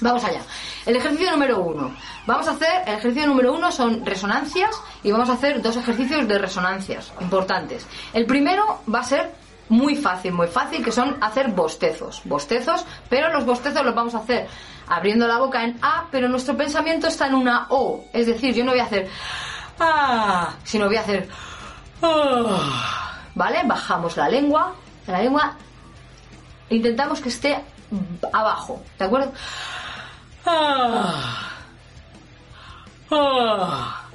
Vamos 0.00 0.22
allá. 0.22 0.42
El 0.84 0.96
ejercicio 0.96 1.30
número 1.30 1.58
uno. 1.60 1.94
Vamos 2.26 2.46
a 2.46 2.50
hacer, 2.50 2.82
el 2.86 2.96
ejercicio 2.96 3.26
número 3.26 3.54
uno 3.54 3.72
son 3.72 4.04
resonancias 4.04 4.70
y 5.02 5.10
vamos 5.10 5.30
a 5.30 5.32
hacer 5.32 5.62
dos 5.62 5.76
ejercicios 5.76 6.28
de 6.28 6.38
resonancias 6.38 7.10
importantes. 7.20 7.86
El 8.12 8.26
primero 8.26 8.82
va 8.92 9.00
a 9.00 9.04
ser 9.04 9.32
muy 9.68 9.96
fácil, 9.96 10.32
muy 10.32 10.46
fácil, 10.46 10.84
que 10.84 10.92
son 10.92 11.16
hacer 11.20 11.48
bostezos. 11.48 12.22
Bostezos, 12.24 12.84
pero 13.08 13.32
los 13.32 13.44
bostezos 13.44 13.84
los 13.84 13.94
vamos 13.94 14.14
a 14.14 14.18
hacer 14.18 14.48
abriendo 14.88 15.26
la 15.26 15.38
boca 15.38 15.64
en 15.64 15.78
A, 15.82 16.06
pero 16.10 16.28
nuestro 16.28 16.56
pensamiento 16.56 17.08
está 17.08 17.26
en 17.26 17.34
una 17.34 17.66
O. 17.70 18.04
Es 18.12 18.26
decir, 18.26 18.54
yo 18.54 18.64
no 18.64 18.72
voy 18.72 18.80
a 18.80 18.84
hacer 18.84 19.08
ah, 19.80 20.54
sino 20.64 20.86
voy 20.86 20.96
a 20.96 21.00
hacer 21.00 21.28
ah. 22.02 23.18
¿vale? 23.34 23.62
Bajamos 23.64 24.16
la 24.16 24.28
lengua, 24.28 24.74
la 25.06 25.22
lengua 25.22 25.54
intentamos 26.70 27.20
que 27.20 27.28
esté 27.28 27.64
abajo, 28.32 28.82
¿de 28.98 29.04
acuerdo? 29.04 29.32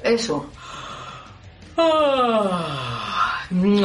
Eso. 0.04 0.46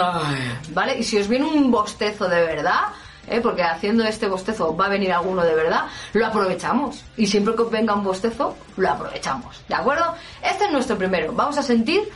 Ah. 0.00 0.34
¿Vale? 0.70 0.98
Y 0.98 1.02
si 1.02 1.18
os 1.18 1.28
viene 1.28 1.44
un 1.44 1.70
bostezo 1.70 2.28
de 2.28 2.42
verdad, 2.42 2.88
¿eh? 3.28 3.40
porque 3.40 3.62
haciendo 3.62 4.04
este 4.04 4.28
bostezo 4.28 4.76
va 4.76 4.86
a 4.86 4.88
venir 4.88 5.12
alguno 5.12 5.44
de 5.44 5.54
verdad, 5.54 5.86
lo 6.12 6.26
aprovechamos. 6.26 7.04
Y 7.16 7.26
siempre 7.26 7.54
que 7.54 7.64
venga 7.64 7.94
un 7.94 8.04
bostezo, 8.04 8.56
lo 8.76 8.90
aprovechamos. 8.90 9.62
¿De 9.68 9.74
acuerdo? 9.74 10.14
Este 10.42 10.64
es 10.64 10.72
nuestro 10.72 10.96
primero. 10.96 11.32
Vamos 11.32 11.58
a 11.58 11.62
sentir... 11.62 12.08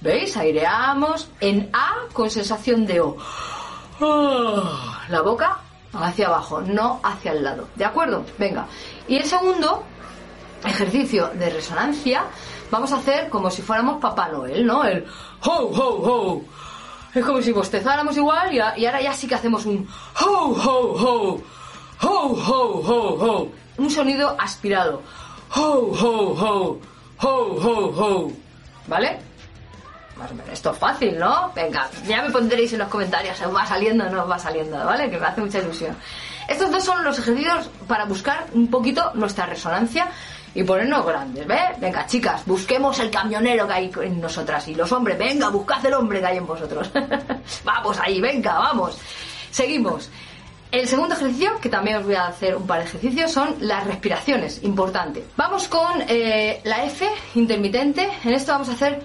¿Veis? 0.00 0.34
Aireamos 0.36 1.28
en 1.40 1.68
A 1.74 2.06
con 2.12 2.30
sensación 2.30 2.86
de 2.86 3.00
O. 3.00 3.16
La 5.08 5.20
boca 5.20 5.58
hacia 5.92 6.28
abajo, 6.28 6.62
no 6.62 7.00
hacia 7.02 7.32
el 7.32 7.44
lado. 7.44 7.68
¿De 7.74 7.84
acuerdo? 7.84 8.24
Venga. 8.38 8.66
Y 9.08 9.16
el 9.16 9.24
segundo 9.24 9.84
ejercicio 10.64 11.28
de 11.34 11.50
resonancia 11.50 12.24
vamos 12.70 12.92
a 12.92 12.96
hacer 12.96 13.28
como 13.28 13.50
si 13.50 13.62
fuéramos 13.62 14.00
Papá 14.00 14.28
Noel, 14.28 14.66
¿no? 14.66 14.84
El 14.84 15.06
ho, 15.42 15.52
ho, 15.52 16.10
ho. 16.10 16.42
Es 17.14 17.24
como 17.24 17.42
si 17.42 17.52
bostezáramos 17.52 18.16
igual 18.16 18.54
y, 18.54 18.60
ahora 18.60 19.00
ya 19.00 19.12
sí 19.12 19.26
que 19.26 19.34
hacemos 19.34 19.66
un 19.66 19.88
ho, 20.20 20.26
ho, 20.26 20.92
ho. 20.92 21.42
Ho, 22.02 22.08
ho, 22.08 22.82
ho, 22.86 23.26
ho. 23.26 23.48
Un 23.76 23.90
sonido 23.90 24.36
aspirado. 24.38 25.02
Ho, 25.54 25.62
ho, 25.62 26.34
ho. 26.34 26.80
Ho, 27.18 27.28
ho, 27.28 27.92
ho. 27.96 28.32
¿Vale? 28.86 29.18
Esto 30.52 30.72
es 30.72 30.78
fácil, 30.78 31.18
¿no? 31.18 31.50
Venga, 31.54 31.88
ya 32.06 32.22
me 32.22 32.30
pondréis 32.30 32.72
en 32.74 32.80
los 32.80 32.88
comentarios, 32.88 33.36
¿se 33.38 33.46
va 33.46 33.66
saliendo 33.66 34.06
o 34.06 34.10
no 34.10 34.28
va 34.28 34.38
saliendo? 34.38 34.76
¿Vale? 34.84 35.10
Que 35.10 35.18
me 35.18 35.26
hace 35.26 35.40
mucha 35.40 35.58
ilusión. 35.58 35.96
Estos 36.46 36.70
dos 36.70 36.84
son 36.84 37.04
los 37.04 37.18
ejercicios 37.18 37.70
para 37.86 38.04
buscar 38.04 38.46
un 38.52 38.68
poquito 38.68 39.12
nuestra 39.14 39.46
resonancia 39.46 40.10
y 40.54 40.62
ponernos 40.62 41.06
grandes, 41.06 41.46
¿ves? 41.46 41.78
Venga, 41.78 42.06
chicas, 42.06 42.44
busquemos 42.46 42.98
el 43.00 43.10
camionero 43.10 43.66
que 43.66 43.72
hay 43.72 43.92
en 44.02 44.20
nosotras 44.20 44.66
y 44.68 44.74
los 44.74 44.90
hombres, 44.92 45.18
venga, 45.18 45.48
buscad 45.48 45.84
el 45.86 45.94
hombre 45.94 46.20
que 46.20 46.26
hay 46.26 46.36
en 46.38 46.46
vosotros. 46.46 46.90
vamos 47.64 47.98
ahí, 48.00 48.20
venga, 48.20 48.58
vamos. 48.58 48.98
Seguimos. 49.50 50.10
El 50.70 50.86
segundo 50.86 51.16
ejercicio, 51.16 51.58
que 51.60 51.68
también 51.68 51.96
os 51.96 52.04
voy 52.04 52.14
a 52.14 52.28
hacer 52.28 52.54
un 52.54 52.66
par 52.66 52.78
de 52.78 52.84
ejercicios, 52.86 53.32
son 53.32 53.56
las 53.60 53.84
respiraciones, 53.86 54.62
importante. 54.62 55.24
Vamos 55.36 55.66
con 55.66 56.02
eh, 56.06 56.60
la 56.62 56.84
F 56.84 57.08
intermitente. 57.34 58.08
En 58.24 58.34
esto 58.34 58.52
vamos 58.52 58.68
a 58.68 58.72
hacer 58.72 59.02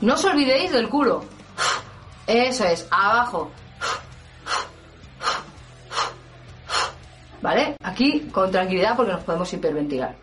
no 0.00 0.14
os 0.14 0.24
olvidéis 0.24 0.72
del 0.72 0.88
culo. 0.88 1.24
Eso 2.26 2.64
es, 2.64 2.86
abajo. 2.90 3.50
¿Vale? 7.42 7.76
Aquí 7.82 8.28
con 8.32 8.50
tranquilidad 8.50 8.96
porque 8.96 9.12
nos 9.12 9.24
podemos 9.24 9.52
hiperventilar. 9.52 10.14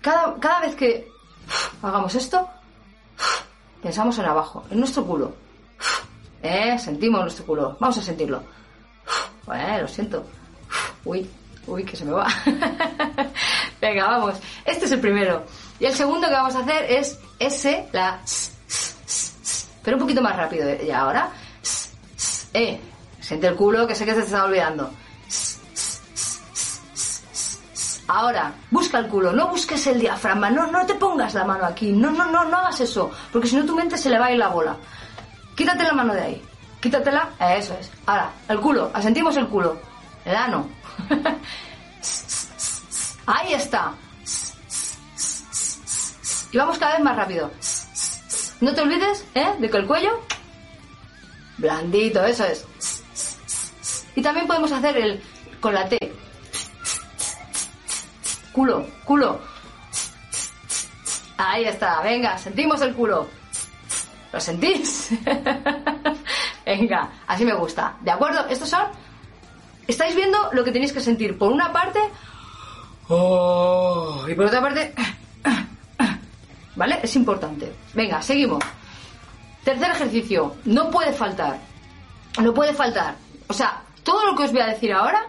Cada, 0.00 0.34
cada 0.38 0.60
vez 0.60 0.74
que 0.74 1.08
hagamos 1.82 2.14
esto, 2.14 2.48
pensamos 3.82 4.18
en 4.18 4.26
abajo, 4.26 4.64
en 4.70 4.78
nuestro 4.80 5.04
culo. 5.04 5.34
¿Eh? 6.42 6.78
Sentimos 6.78 7.20
nuestro 7.22 7.46
culo. 7.46 7.76
Vamos 7.80 7.98
a 7.98 8.02
sentirlo. 8.02 8.42
Lo 9.46 9.88
siento. 9.88 10.24
Uy, 11.04 11.28
uy, 11.66 11.84
que 11.84 11.96
se 11.96 12.04
me 12.04 12.12
va. 12.12 12.26
Venga, 13.80 14.06
vamos. 14.06 14.40
Este 14.64 14.86
es 14.86 14.92
el 14.92 15.00
primero. 15.00 15.44
Y 15.78 15.86
el 15.86 15.94
segundo 15.94 16.28
que 16.28 16.34
vamos 16.34 16.54
a 16.54 16.60
hacer 16.60 16.84
es 16.90 17.18
S, 17.38 17.88
la 17.92 18.20
pero 19.82 19.98
un 19.98 20.02
poquito 20.02 20.22
más 20.22 20.34
rápido. 20.34 20.66
Y 20.82 20.90
ahora, 20.90 21.30
eh, 22.54 22.80
siente 23.20 23.46
el 23.46 23.54
culo 23.54 23.86
que 23.86 23.94
sé 23.94 24.06
que 24.06 24.12
se 24.12 24.20
te 24.20 24.26
está 24.26 24.44
olvidando. 24.44 24.90
Ahora, 28.14 28.54
busca 28.70 29.00
el 29.00 29.08
culo, 29.08 29.32
no 29.32 29.48
busques 29.48 29.84
el 29.88 29.98
diafragma, 29.98 30.48
no, 30.48 30.68
no 30.68 30.86
te 30.86 30.94
pongas 30.94 31.34
la 31.34 31.44
mano 31.44 31.64
aquí, 31.64 31.90
no, 31.90 32.12
no, 32.12 32.30
no, 32.30 32.44
no 32.44 32.58
hagas 32.58 32.78
eso, 32.78 33.10
porque 33.32 33.48
si 33.48 33.56
no 33.56 33.64
tu 33.64 33.74
mente 33.74 33.98
se 33.98 34.08
le 34.08 34.20
va 34.20 34.26
a 34.26 34.30
ir 34.30 34.38
la 34.38 34.50
bola. 34.50 34.76
Quítate 35.56 35.82
la 35.82 35.94
mano 35.94 36.14
de 36.14 36.20
ahí, 36.20 36.42
quítatela, 36.80 37.30
eso 37.40 37.74
es. 37.74 37.90
Ahora, 38.06 38.30
el 38.48 38.60
culo, 38.60 38.88
asentimos 38.94 39.36
el 39.36 39.48
culo, 39.48 39.80
el 40.24 40.36
ano. 40.36 40.68
ahí 43.26 43.52
está. 43.54 43.92
Y 46.52 46.56
vamos 46.56 46.78
cada 46.78 46.92
vez 46.92 47.02
más 47.02 47.16
rápido. 47.16 47.50
No 48.60 48.72
te 48.72 48.80
olvides, 48.80 49.26
¿eh? 49.34 49.56
De 49.58 49.68
que 49.68 49.76
el 49.76 49.88
cuello... 49.88 50.20
Blandito, 51.58 52.24
eso 52.24 52.44
es. 52.44 52.64
Y 54.14 54.22
también 54.22 54.46
podemos 54.46 54.70
hacer 54.70 54.96
el... 54.98 55.20
Con 55.60 55.74
la 55.74 55.88
T. 55.88 56.13
Culo, 58.54 58.86
culo. 59.04 59.40
Ahí 61.36 61.64
está, 61.64 62.00
venga, 62.02 62.38
sentimos 62.38 62.80
el 62.82 62.94
culo. 62.94 63.26
¿Lo 64.32 64.38
sentís? 64.40 65.10
venga, 66.64 67.10
así 67.26 67.44
me 67.44 67.54
gusta. 67.54 67.96
¿De 68.00 68.12
acuerdo? 68.12 68.46
Estos 68.48 68.68
son... 68.68 68.84
Estáis 69.88 70.14
viendo 70.14 70.50
lo 70.52 70.62
que 70.62 70.70
tenéis 70.70 70.92
que 70.92 71.00
sentir. 71.00 71.36
Por 71.36 71.50
una 71.50 71.72
parte... 71.72 71.98
Oh, 73.08 74.24
y 74.28 74.34
por 74.34 74.46
otra 74.46 74.60
parte... 74.60 74.94
¿Vale? 76.76 77.00
Es 77.02 77.16
importante. 77.16 77.72
Venga, 77.92 78.22
seguimos. 78.22 78.62
Tercer 79.64 79.90
ejercicio. 79.90 80.54
No 80.64 80.90
puede 80.90 81.12
faltar. 81.12 81.58
no 82.40 82.54
puede 82.54 82.72
faltar. 82.72 83.16
O 83.48 83.52
sea, 83.52 83.82
todo 84.04 84.24
lo 84.26 84.36
que 84.36 84.44
os 84.44 84.52
voy 84.52 84.60
a 84.60 84.66
decir 84.66 84.92
ahora, 84.92 85.26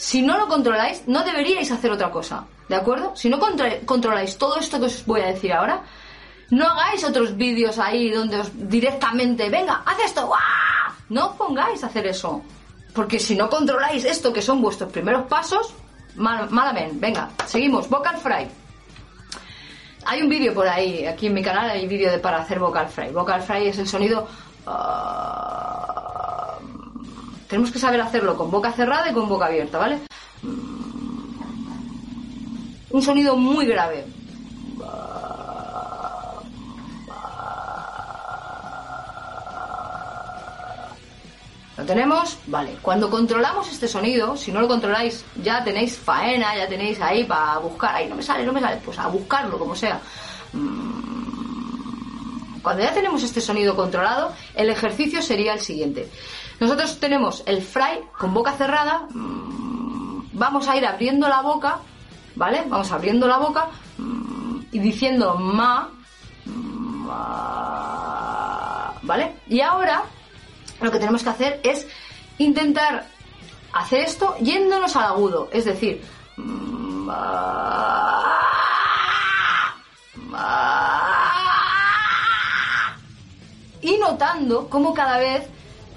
si 0.00 0.22
no 0.22 0.38
lo 0.38 0.48
controláis, 0.48 1.02
no 1.06 1.22
deberíais 1.22 1.70
hacer 1.70 1.90
otra 1.90 2.10
cosa. 2.10 2.44
¿De 2.70 2.74
acuerdo? 2.74 3.14
Si 3.14 3.28
no 3.28 3.38
controláis 3.84 4.38
todo 4.38 4.56
esto 4.56 4.80
que 4.80 4.86
os 4.86 5.04
voy 5.04 5.20
a 5.20 5.26
decir 5.26 5.52
ahora, 5.52 5.82
no 6.48 6.66
hagáis 6.66 7.04
otros 7.04 7.36
vídeos 7.36 7.78
ahí 7.78 8.08
donde 8.10 8.38
os 8.40 8.48
directamente, 8.54 9.50
venga, 9.50 9.82
haz 9.84 9.98
esto, 10.02 10.26
¡guau! 10.26 10.40
No 11.10 11.26
os 11.26 11.36
pongáis 11.36 11.84
a 11.84 11.88
hacer 11.88 12.06
eso. 12.06 12.40
Porque 12.94 13.18
si 13.18 13.36
no 13.36 13.50
controláis 13.50 14.06
esto, 14.06 14.32
que 14.32 14.40
son 14.40 14.62
vuestros 14.62 14.90
primeros 14.90 15.26
pasos, 15.26 15.74
mal, 16.16 16.48
malamente. 16.48 16.96
Venga, 16.98 17.28
seguimos. 17.44 17.86
Vocal 17.90 18.16
fry. 18.16 18.48
Hay 20.06 20.22
un 20.22 20.30
vídeo 20.30 20.54
por 20.54 20.66
ahí, 20.66 21.04
aquí 21.04 21.26
en 21.26 21.34
mi 21.34 21.42
canal 21.42 21.68
hay 21.68 21.86
vídeo 21.86 22.10
de 22.10 22.18
para 22.18 22.38
hacer 22.38 22.58
vocal 22.58 22.88
fry. 22.88 23.10
Vocal 23.10 23.42
fry 23.42 23.66
es 23.66 23.78
el 23.78 23.86
sonido. 23.86 24.26
ah, 24.66 25.99
tenemos 27.50 27.72
que 27.72 27.80
saber 27.80 28.00
hacerlo 28.00 28.36
con 28.36 28.48
boca 28.48 28.70
cerrada 28.70 29.10
y 29.10 29.12
con 29.12 29.28
boca 29.28 29.46
abierta, 29.46 29.76
¿vale? 29.76 29.98
Un 32.90 33.02
sonido 33.02 33.36
muy 33.36 33.66
grave. 33.66 34.06
¿Lo 41.76 41.84
tenemos? 41.84 42.38
Vale. 42.46 42.76
Cuando 42.80 43.10
controlamos 43.10 43.68
este 43.68 43.88
sonido, 43.88 44.36
si 44.36 44.52
no 44.52 44.60
lo 44.60 44.68
controláis, 44.68 45.24
ya 45.42 45.64
tenéis 45.64 45.98
faena, 45.98 46.56
ya 46.56 46.68
tenéis 46.68 47.00
ahí 47.00 47.24
para 47.24 47.58
buscar. 47.58 47.96
Ahí 47.96 48.08
no 48.08 48.14
me 48.14 48.22
sale, 48.22 48.44
no 48.44 48.52
me 48.52 48.60
sale. 48.60 48.80
Pues 48.84 48.96
a 48.98 49.08
buscarlo, 49.08 49.58
como 49.58 49.74
sea. 49.74 50.00
Mm. 50.52 51.00
Cuando 52.62 52.82
ya 52.82 52.92
tenemos 52.92 53.22
este 53.22 53.40
sonido 53.40 53.74
controlado, 53.74 54.32
el 54.54 54.68
ejercicio 54.68 55.22
sería 55.22 55.54
el 55.54 55.60
siguiente. 55.60 56.08
Nosotros 56.60 57.00
tenemos 57.00 57.42
el 57.46 57.62
fry 57.62 58.00
con 58.18 58.32
boca 58.34 58.52
cerrada. 58.52 59.06
mm, 59.10 60.28
Vamos 60.32 60.68
a 60.68 60.76
ir 60.76 60.86
abriendo 60.86 61.28
la 61.28 61.42
boca, 61.42 61.78
¿vale? 62.36 62.62
Vamos 62.68 62.90
abriendo 62.92 63.26
la 63.26 63.38
boca 63.38 63.68
mm, 63.98 64.60
y 64.72 64.78
diciendo 64.78 65.34
ma, 65.36 65.88
ma, 66.46 68.20
¿vale? 69.02 69.34
Y 69.48 69.60
ahora 69.60 70.02
lo 70.80 70.90
que 70.90 70.98
tenemos 70.98 71.22
que 71.22 71.28
hacer 71.30 71.60
es 71.62 71.86
intentar 72.38 73.06
hacer 73.72 74.00
esto 74.00 74.34
yéndonos 74.40 74.96
al 74.96 75.04
agudo, 75.04 75.48
es 75.52 75.64
decir, 75.66 76.02
y 83.82 83.96
notando 83.98 84.68
cómo 84.68 84.92
cada 84.94 85.18
vez, 85.18 85.48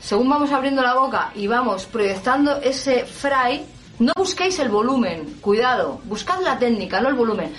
según 0.04 0.30
vamos 0.30 0.52
abriendo 0.52 0.82
la 0.82 0.96
boca 0.96 1.32
y 1.34 1.48
vamos 1.48 1.86
proyectando 1.86 2.58
ese 2.58 3.06
fry, 3.06 3.66
no 4.00 4.12
busquéis 4.18 4.60
el 4.60 4.68
volumen, 4.68 5.38
cuidado, 5.40 6.02
buscad 6.04 6.42
la 6.42 6.60
técnica, 6.60 7.00
no 7.00 7.08
el 7.08 7.16
volumen. 7.16 7.56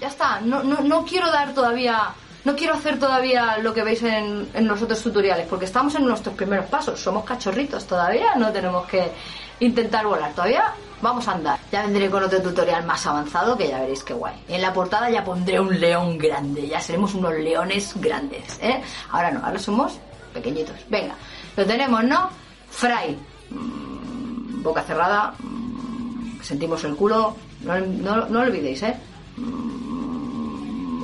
Ya 0.00 0.08
está, 0.08 0.40
no, 0.40 0.62
no, 0.62 0.80
no 0.80 1.04
quiero 1.04 1.30
dar 1.30 1.52
todavía, 1.52 2.08
no 2.44 2.56
quiero 2.56 2.72
hacer 2.72 2.98
todavía 2.98 3.58
lo 3.58 3.74
que 3.74 3.82
veis 3.82 4.02
en, 4.02 4.48
en 4.54 4.66
los 4.66 4.80
otros 4.80 5.02
tutoriales, 5.02 5.46
porque 5.46 5.66
estamos 5.66 5.94
en 5.96 6.06
nuestros 6.06 6.34
primeros 6.34 6.64
pasos, 6.66 6.98
somos 6.98 7.24
cachorritos 7.24 7.86
todavía, 7.86 8.34
no 8.36 8.50
tenemos 8.50 8.86
que 8.86 9.12
intentar 9.60 10.06
volar, 10.06 10.32
todavía 10.32 10.72
vamos 11.02 11.26
a 11.28 11.32
andar. 11.32 11.58
Ya 11.72 11.82
vendré 11.82 12.10
con 12.10 12.22
otro 12.22 12.40
tutorial 12.42 12.84
más 12.84 13.06
avanzado 13.06 13.56
que 13.56 13.68
ya 13.68 13.80
veréis 13.80 14.02
qué 14.04 14.14
guay. 14.14 14.34
En 14.48 14.62
la 14.62 14.72
portada 14.72 15.10
ya 15.10 15.24
pondré 15.24 15.58
un 15.60 15.78
león 15.78 16.18
grande, 16.18 16.68
ya 16.68 16.80
seremos 16.80 17.14
unos 17.14 17.34
leones 17.34 17.92
grandes, 17.96 18.58
¿eh? 18.62 18.82
Ahora 19.10 19.30
no, 19.30 19.44
ahora 19.44 19.58
somos 19.58 19.98
pequeñitos. 20.32 20.76
Venga, 20.88 21.14
lo 21.56 21.66
tenemos, 21.66 22.04
¿no? 22.04 22.30
Fry. 22.70 23.18
Mm, 23.50 24.62
boca 24.62 24.82
cerrada. 24.82 25.34
mm, 25.38 26.40
sentimos 26.42 26.82
el 26.84 26.94
culo. 26.96 27.36
No, 27.62 27.78
no, 27.78 28.26
no 28.26 28.40
olvidéis, 28.40 28.82
¿eh? 28.82 28.96
Mm, 29.36 31.00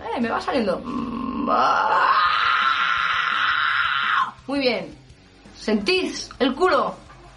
Eh, 0.00 0.20
me 0.20 0.28
va 0.30 0.40
saliendo. 0.40 0.80
Muy 4.48 4.60
bien. 4.60 4.96
¿Sentís 5.54 6.30
el 6.38 6.54
culo? 6.54 6.94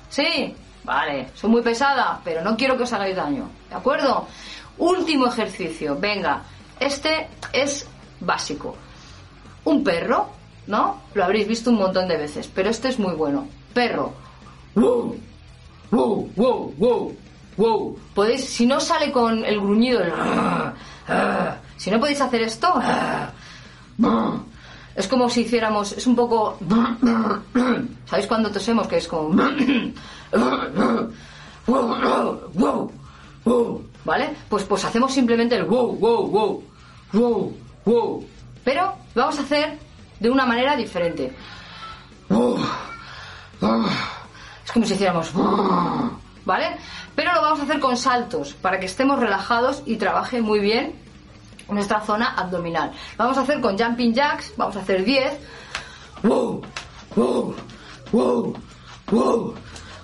¿Sí? 0.09 0.55
Vale, 0.85 1.27
soy 1.35 1.49
muy 1.49 1.61
pesada, 1.61 2.21
pero 2.23 2.41
no 2.41 2.55
quiero 2.55 2.77
que 2.77 2.83
os 2.83 2.93
hagáis 2.93 3.17
daño. 3.17 3.49
¿De 3.69 3.75
acuerdo? 3.75 4.27
Último 4.77 5.27
ejercicio. 5.27 5.97
Venga, 5.99 6.41
este 6.79 7.27
es 7.51 7.85
básico. 8.21 8.75
Un 9.65 9.83
perro, 9.83 10.29
¿no? 10.67 11.01
Lo 11.13 11.25
habréis 11.25 11.49
visto 11.49 11.69
un 11.69 11.79
montón 11.79 12.07
de 12.07 12.17
veces, 12.17 12.47
pero 12.47 12.69
este 12.69 12.87
es 12.87 12.97
muy 12.97 13.13
bueno. 13.13 13.45
Perro. 13.73 14.13
Wow, 14.75 15.17
wow, 15.91 16.31
wow, 16.37 16.73
wow, 16.77 17.17
wow. 17.57 17.99
Podéis, 18.15 18.45
si 18.45 18.65
no 18.65 18.79
sale 18.79 19.11
con 19.11 19.43
el 19.43 19.59
gruñido, 19.59 19.99
el... 19.99 20.13
si 21.75 21.91
no 21.91 21.99
podéis 21.99 22.21
hacer 22.21 22.41
esto, 22.43 22.73
es 24.95 25.07
como 25.07 25.29
si 25.29 25.41
hiciéramos, 25.41 25.93
es 25.93 26.05
un 26.07 26.15
poco, 26.15 26.57
¿sabéis 28.05 28.27
cuando 28.27 28.51
tosemos 28.51 28.87
que 28.87 28.97
es 28.97 29.07
como, 29.07 29.29
¿vale? 34.03 34.35
Pues 34.49 34.63
pues 34.63 34.85
hacemos 34.85 35.13
simplemente 35.13 35.55
el 35.55 35.65
wow, 35.65 35.95
wow, 35.95 36.27
wow, 36.27 36.63
wow, 37.13 37.57
wow, 37.85 38.27
pero 38.63 38.93
lo 39.15 39.21
vamos 39.21 39.39
a 39.39 39.43
hacer 39.43 39.77
de 40.19 40.29
una 40.29 40.45
manera 40.45 40.75
diferente. 40.75 41.35
Es 44.65 44.71
como 44.71 44.85
si 44.85 44.93
hiciéramos, 44.93 45.31
¿vale? 46.45 46.77
Pero 47.15 47.33
lo 47.33 47.41
vamos 47.41 47.59
a 47.59 47.63
hacer 47.63 47.79
con 47.79 47.97
saltos 47.97 48.53
para 48.53 48.79
que 48.79 48.85
estemos 48.85 49.19
relajados 49.19 49.83
y 49.85 49.97
trabaje 49.97 50.41
muy 50.41 50.59
bien 50.59 51.00
nuestra 51.73 52.01
zona 52.01 52.35
abdominal. 52.35 52.91
Vamos 53.17 53.37
a 53.37 53.41
hacer 53.41 53.61
con 53.61 53.77
jumping 53.77 54.13
jacks, 54.13 54.53
vamos 54.57 54.75
a 54.75 54.79
hacer 54.79 55.03
10. 55.03 55.39
Wow, 56.23 56.61
wow, 57.15 57.55
wow, 58.11 58.55
wow, 59.11 59.55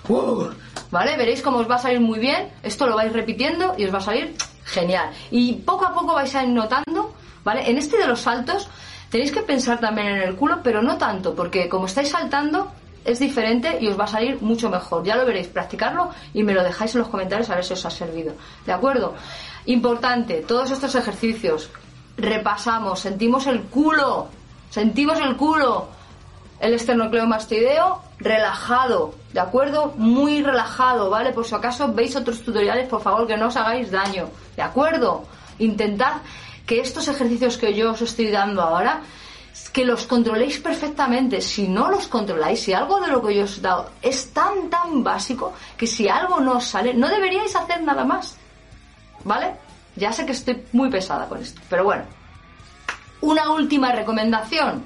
wow. 0.08 0.50
¿Vale? 0.90 1.16
Veréis 1.16 1.42
cómo 1.42 1.58
os 1.58 1.70
va 1.70 1.76
a 1.76 1.78
salir 1.78 2.00
muy 2.00 2.18
bien. 2.18 2.50
Esto 2.62 2.86
lo 2.86 2.96
vais 2.96 3.12
repitiendo 3.12 3.74
y 3.76 3.84
os 3.84 3.92
va 3.92 3.98
a 3.98 4.02
salir 4.02 4.34
genial. 4.64 5.10
Y 5.30 5.54
poco 5.54 5.86
a 5.86 5.92
poco 5.92 6.14
vais 6.14 6.34
a 6.34 6.44
ir 6.44 6.50
notando, 6.50 7.14
¿vale? 7.44 7.68
En 7.70 7.78
este 7.78 7.98
de 7.98 8.06
los 8.06 8.20
saltos 8.20 8.68
tenéis 9.10 9.32
que 9.32 9.42
pensar 9.42 9.80
también 9.80 10.08
en 10.08 10.22
el 10.22 10.36
culo, 10.36 10.60
pero 10.62 10.82
no 10.82 10.96
tanto, 10.96 11.34
porque 11.34 11.68
como 11.68 11.86
estáis 11.86 12.10
saltando 12.10 12.72
es 13.04 13.18
diferente 13.18 13.78
y 13.80 13.88
os 13.88 13.98
va 13.98 14.04
a 14.04 14.08
salir 14.08 14.40
mucho 14.42 14.68
mejor. 14.68 15.04
Ya 15.04 15.16
lo 15.16 15.24
veréis, 15.24 15.48
practicarlo 15.48 16.10
y 16.34 16.42
me 16.42 16.52
lo 16.52 16.62
dejáis 16.62 16.94
en 16.94 17.00
los 17.00 17.08
comentarios 17.08 17.48
a 17.50 17.54
ver 17.54 17.64
si 17.64 17.72
os 17.72 17.84
ha 17.86 17.90
servido. 17.90 18.34
¿De 18.66 18.72
acuerdo? 18.72 19.14
Importante, 19.68 20.40
todos 20.48 20.70
estos 20.70 20.94
ejercicios, 20.94 21.68
repasamos, 22.16 23.00
sentimos 23.00 23.46
el 23.46 23.64
culo, 23.64 24.28
sentimos 24.70 25.20
el 25.20 25.36
culo, 25.36 25.88
el 26.58 26.72
esternocleidomastoideo 26.72 28.00
relajado, 28.18 29.12
¿de 29.34 29.40
acuerdo? 29.40 29.92
Muy 29.98 30.42
relajado, 30.42 31.10
¿vale? 31.10 31.34
Por 31.34 31.44
si 31.44 31.54
acaso 31.54 31.92
veis 31.92 32.16
otros 32.16 32.40
tutoriales, 32.40 32.88
por 32.88 33.02
favor, 33.02 33.26
que 33.26 33.36
no 33.36 33.48
os 33.48 33.56
hagáis 33.58 33.90
daño, 33.90 34.30
¿de 34.56 34.62
acuerdo? 34.62 35.24
Intentad 35.58 36.22
que 36.64 36.80
estos 36.80 37.06
ejercicios 37.06 37.58
que 37.58 37.74
yo 37.74 37.90
os 37.90 38.00
estoy 38.00 38.30
dando 38.30 38.62
ahora, 38.62 39.02
que 39.74 39.84
los 39.84 40.06
controléis 40.06 40.60
perfectamente. 40.60 41.42
Si 41.42 41.68
no 41.68 41.90
los 41.90 42.08
controláis, 42.08 42.62
si 42.62 42.72
algo 42.72 43.00
de 43.00 43.08
lo 43.08 43.22
que 43.22 43.34
yo 43.34 43.44
os 43.44 43.58
he 43.58 43.60
dado 43.60 43.90
es 44.00 44.32
tan, 44.32 44.70
tan 44.70 45.04
básico, 45.04 45.52
que 45.76 45.86
si 45.86 46.08
algo 46.08 46.40
no 46.40 46.56
os 46.56 46.64
sale, 46.64 46.94
no 46.94 47.06
deberíais 47.08 47.54
hacer 47.54 47.82
nada 47.82 48.06
más. 48.06 48.38
¿Vale? 49.28 49.54
Ya 49.94 50.10
sé 50.10 50.24
que 50.24 50.32
estoy 50.32 50.64
muy 50.72 50.88
pesada 50.88 51.28
con 51.28 51.42
esto, 51.42 51.60
pero 51.68 51.84
bueno. 51.84 52.04
Una 53.20 53.50
última 53.50 53.92
recomendación. 53.92 54.82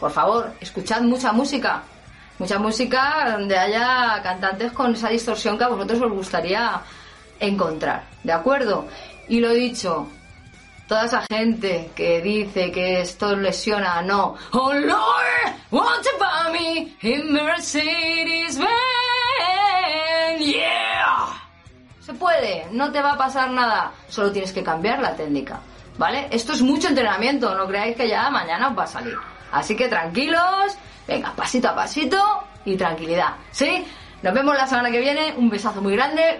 Por 0.00 0.10
favor, 0.10 0.54
escuchad 0.58 1.02
mucha 1.02 1.32
música. 1.32 1.82
Mucha 2.38 2.58
música 2.58 3.28
donde 3.32 3.58
haya 3.58 4.22
cantantes 4.22 4.72
con 4.72 4.94
esa 4.94 5.10
distorsión 5.10 5.58
que 5.58 5.64
a 5.64 5.68
vosotros 5.68 6.00
os 6.00 6.12
gustaría 6.12 6.80
encontrar. 7.38 8.04
¿De 8.24 8.32
acuerdo? 8.32 8.88
Y 9.28 9.40
lo 9.40 9.52
dicho, 9.52 10.08
toda 10.88 11.04
esa 11.04 11.22
gente 11.28 11.90
que 11.94 12.22
dice 12.22 12.72
que 12.72 13.02
esto 13.02 13.36
lesiona, 13.36 14.00
no. 14.00 14.34
Oh 14.52 14.72
Lord, 14.72 15.52
won't 15.70 16.06
you 16.06 16.18
buy 16.18 16.52
me 16.58 16.96
in 17.02 17.34
Mercedes 17.34 18.56
Benz? 18.56 18.68
Yeah. 20.40 20.77
Se 22.08 22.14
puede, 22.14 22.66
no 22.70 22.90
te 22.90 23.02
va 23.02 23.12
a 23.12 23.18
pasar 23.18 23.50
nada, 23.50 23.92
solo 24.08 24.32
tienes 24.32 24.50
que 24.50 24.62
cambiar 24.62 24.98
la 24.98 25.14
técnica, 25.14 25.60
¿vale? 25.98 26.26
Esto 26.30 26.54
es 26.54 26.62
mucho 26.62 26.88
entrenamiento, 26.88 27.54
no 27.54 27.66
creáis 27.66 27.98
que 27.98 28.08
ya 28.08 28.30
mañana 28.30 28.68
os 28.68 28.78
va 28.78 28.84
a 28.84 28.86
salir. 28.86 29.14
Así 29.52 29.76
que 29.76 29.88
tranquilos, 29.88 30.74
venga, 31.06 31.34
pasito 31.36 31.68
a 31.68 31.74
pasito 31.74 32.16
y 32.64 32.78
tranquilidad, 32.78 33.34
¿sí? 33.50 33.86
Nos 34.22 34.32
vemos 34.32 34.56
la 34.56 34.66
semana 34.66 34.90
que 34.90 35.00
viene. 35.00 35.34
Un 35.36 35.50
besazo 35.50 35.82
muy 35.82 35.92
grande. 35.92 36.38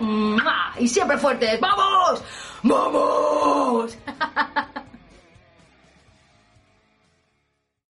Y 0.79 0.89
siempre 0.89 1.19
fuertes. 1.19 1.61
¡Vamos! 1.61 2.23
¡Vamos! 2.63 3.99